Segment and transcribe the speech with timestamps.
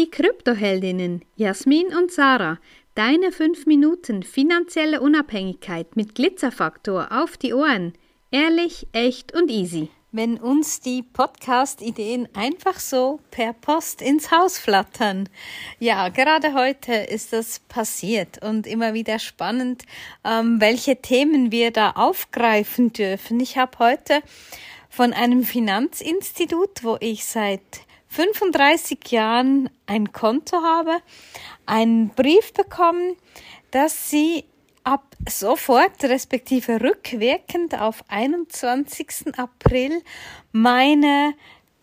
[0.00, 2.58] die Kryptoheldinnen Jasmin und Sarah.
[2.94, 7.92] Deine 5 Minuten finanzielle Unabhängigkeit mit Glitzerfaktor auf die Ohren.
[8.30, 9.90] Ehrlich, echt und easy.
[10.10, 15.28] Wenn uns die Podcast-Ideen einfach so per Post ins Haus flattern.
[15.80, 19.82] Ja, gerade heute ist das passiert und immer wieder spannend,
[20.24, 23.38] ähm, welche Themen wir da aufgreifen dürfen.
[23.38, 24.22] Ich habe heute
[24.88, 27.60] von einem Finanzinstitut, wo ich seit
[28.10, 30.98] 35 Jahren ein Konto habe,
[31.64, 33.16] einen Brief bekommen,
[33.70, 34.44] dass sie
[34.82, 39.38] ab sofort, respektive rückwirkend auf 21.
[39.38, 40.02] April
[40.50, 41.34] meine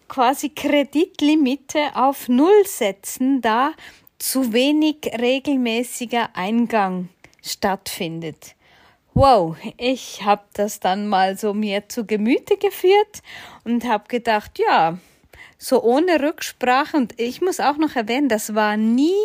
[0.09, 3.71] quasi Kreditlimite auf Null setzen, da
[4.19, 7.07] zu wenig regelmäßiger Eingang
[7.41, 8.55] stattfindet.
[9.13, 13.21] Wow, ich habe das dann mal so mir zu Gemüte geführt
[13.63, 14.97] und habe gedacht, ja,
[15.57, 16.95] so ohne Rücksprache.
[16.95, 19.15] Und ich muss auch noch erwähnen, das war nie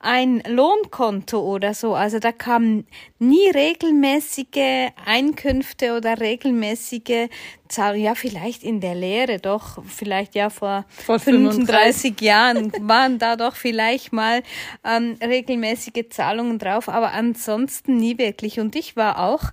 [0.00, 1.94] ein Lohnkonto oder so.
[1.94, 2.86] Also da kamen
[3.18, 7.28] nie regelmäßige Einkünfte oder regelmäßige
[7.68, 8.04] Zahlungen.
[8.04, 13.54] Ja, vielleicht in der Lehre doch, vielleicht ja vor, vor 35 Jahren waren da doch
[13.54, 14.42] vielleicht mal
[14.84, 18.60] ähm, regelmäßige Zahlungen drauf, aber ansonsten nie wirklich.
[18.60, 19.52] Und ich war auch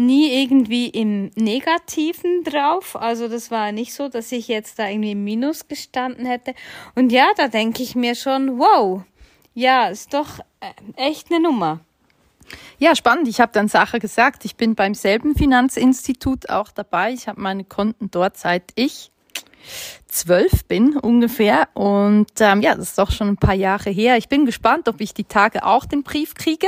[0.00, 2.96] nie irgendwie im Negativen drauf.
[2.96, 6.54] Also das war nicht so, dass ich jetzt da irgendwie im Minus gestanden hätte.
[6.94, 9.02] Und ja, da denke ich mir schon, wow,
[9.54, 11.80] ja, ist doch äh, echt eine Nummer.
[12.78, 13.28] Ja, spannend.
[13.28, 14.44] Ich habe dann Sache gesagt.
[14.44, 17.12] Ich bin beim selben Finanzinstitut auch dabei.
[17.12, 19.12] Ich habe meine Konten dort seit ich
[20.06, 21.68] zwölf bin ungefähr.
[21.74, 24.16] Und ähm, ja, das ist doch schon ein paar Jahre her.
[24.16, 26.66] Ich bin gespannt, ob ich die Tage auch den Brief kriege,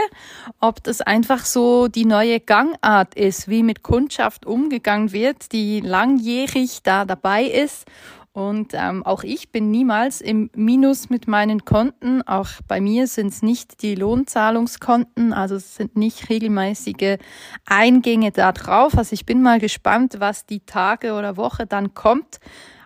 [0.61, 6.83] ob das einfach so die neue Gangart ist, wie mit Kundschaft umgegangen wird, die langjährig
[6.83, 7.87] da dabei ist.
[8.35, 12.23] Und ähm, auch ich bin niemals im Minus mit meinen Konten.
[12.23, 17.19] Auch bei mir sind es nicht die Lohnzahlungskonten, also es sind nicht regelmäßige
[17.67, 18.97] Eingänge da drauf.
[18.97, 22.41] Also ich bin mal gespannt, was die Tage oder Woche dann kommt.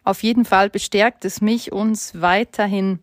[0.07, 3.01] Auf jeden Fall bestärkt es mich, uns weiterhin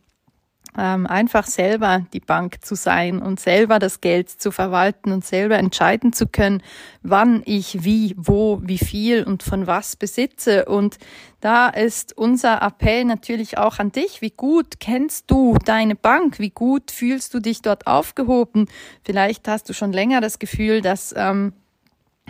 [0.78, 5.58] ähm, einfach selber die Bank zu sein und selber das Geld zu verwalten und selber
[5.58, 6.64] entscheiden zu können,
[7.02, 10.64] wann ich wie, wo, wie viel und von was besitze.
[10.64, 10.98] Und
[11.42, 14.22] da ist unser Appell natürlich auch an dich.
[14.22, 16.40] Wie gut kennst du deine Bank?
[16.40, 18.70] Wie gut fühlst du dich dort aufgehoben?
[19.04, 21.52] Vielleicht hast du schon länger das Gefühl, dass ähm,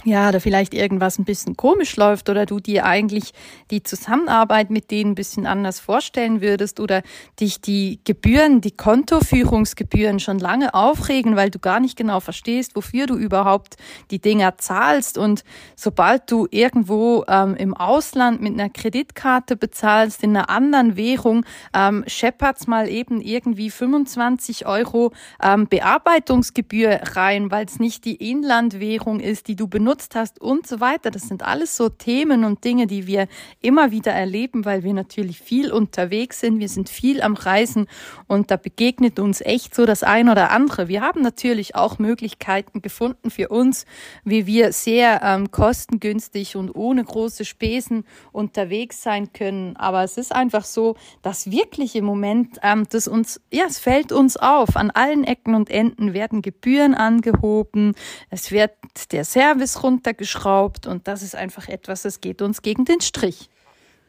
[0.05, 3.31] ja, da vielleicht irgendwas ein bisschen komisch läuft oder du dir eigentlich
[3.71, 7.03] die Zusammenarbeit mit denen ein bisschen anders vorstellen würdest oder
[7.39, 13.05] dich die Gebühren, die Kontoführungsgebühren schon lange aufregen, weil du gar nicht genau verstehst, wofür
[13.05, 13.77] du überhaupt
[14.11, 15.17] die Dinger zahlst.
[15.17, 15.45] Und
[15.77, 22.03] sobald du irgendwo ähm, im Ausland mit einer Kreditkarte bezahlst, in einer anderen Währung, ähm,
[22.07, 29.47] scheppert's mal eben irgendwie 25 Euro ähm, Bearbeitungsgebühr rein, weil es nicht die Inlandwährung ist,
[29.47, 31.11] die du benutzt benutzt hast und so weiter.
[31.11, 33.27] Das sind alles so Themen und Dinge, die wir
[33.59, 36.59] immer wieder erleben, weil wir natürlich viel unterwegs sind.
[36.59, 37.87] Wir sind viel am Reisen
[38.27, 40.87] und da begegnet uns echt so das ein oder andere.
[40.87, 43.85] Wir haben natürlich auch Möglichkeiten gefunden für uns,
[44.23, 49.75] wie wir sehr ähm, kostengünstig und ohne große Spesen unterwegs sein können.
[49.75, 54.13] Aber es ist einfach so, dass wirklich im Moment, ähm, das uns, ja, es fällt
[54.13, 54.77] uns auf.
[54.77, 57.95] An allen Ecken und Enden werden Gebühren angehoben.
[58.29, 58.71] Es wird
[59.11, 63.49] der Service alles runtergeschraubt und das ist einfach etwas, das geht uns gegen den Strich.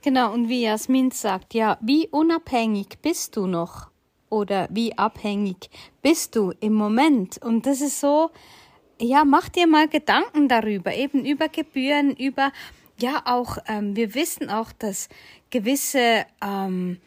[0.03, 3.89] Genau, und wie Jasmin sagt, ja, wie unabhängig bist du noch?
[4.29, 5.71] Oder wie abhängig
[6.03, 7.39] bist du im Moment?
[7.43, 8.31] Und das ist so,
[9.01, 12.53] ja, mach dir mal Gedanken darüber, eben über Gebühren, über,
[12.99, 15.09] ja, auch, ähm, wir wissen auch, dass
[15.51, 16.99] gewisse, ähm,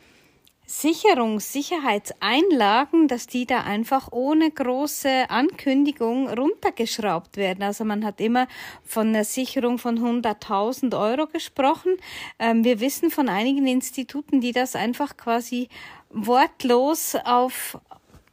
[0.68, 7.64] Sicherungs-, Sicherheitseinlagen, dass die da einfach ohne große Ankündigung runtergeschraubt werden.
[7.64, 8.48] Also man hat immer
[8.84, 11.96] von einer Sicherung von 100.000 Euro gesprochen.
[12.38, 15.70] Ähm, wir wissen von einigen Instituten, die das einfach quasi
[16.10, 17.80] wortlos auf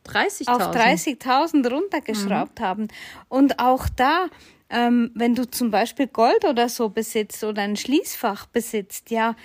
[0.07, 2.65] 30.000 auf 30.000 runtergeschraubt mhm.
[2.65, 2.89] haben.
[3.29, 4.27] Und auch da,
[4.71, 9.37] ähm, wenn du zum Beispiel Gold oder so besitzt oder ein Schließfach besitzt, ja,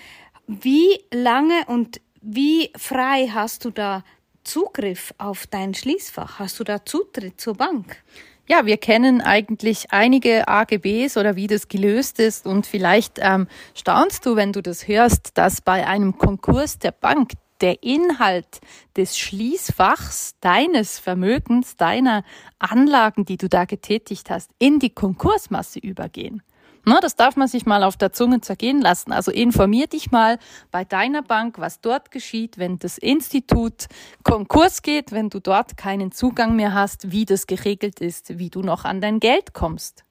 [0.46, 4.04] wie lange und wie frei hast du da
[4.44, 6.38] Zugriff auf dein Schließfach?
[6.38, 8.02] Hast du da Zutritt zur Bank?
[8.48, 14.26] Ja, wir kennen eigentlich einige AGBs oder wie das gelöst ist und vielleicht ähm, staunst
[14.26, 18.60] du, wenn du das hörst, dass bei einem Konkurs der Bank der Inhalt
[18.96, 22.24] des Schließfachs deines Vermögens, deiner
[22.58, 26.42] Anlagen, die du da getätigt hast, in die Konkursmasse übergehen.
[26.84, 29.12] Na, das darf man sich mal auf der Zunge zergehen lassen.
[29.12, 30.38] Also informier dich mal
[30.70, 33.86] bei deiner Bank, was dort geschieht, wenn das Institut
[34.22, 38.62] Konkurs geht, wenn du dort keinen Zugang mehr hast, wie das geregelt ist, wie du
[38.62, 40.04] noch an dein Geld kommst.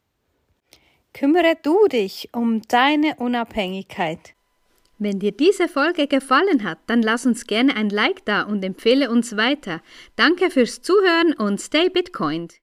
[1.14, 4.36] Kümmere du dich um deine Unabhängigkeit.
[5.00, 9.10] Wenn dir diese Folge gefallen hat, dann lass uns gerne ein Like da und empfehle
[9.10, 9.82] uns weiter.
[10.18, 12.56] Danke fürs Zuhören und stay Bitcoined.